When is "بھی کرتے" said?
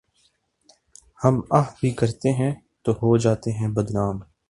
1.79-2.29